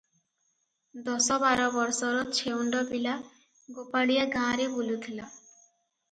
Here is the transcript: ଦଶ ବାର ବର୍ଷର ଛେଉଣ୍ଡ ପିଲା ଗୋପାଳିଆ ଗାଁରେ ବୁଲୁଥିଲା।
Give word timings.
ଦଶ 1.07 1.35
ବାର 1.41 1.65
ବର୍ଷର 1.75 2.23
ଛେଉଣ୍ଡ 2.37 2.79
ପିଲା 2.93 3.13
ଗୋପାଳିଆ 3.75 4.23
ଗାଁରେ 4.37 4.65
ବୁଲୁଥିଲା। 4.79 5.29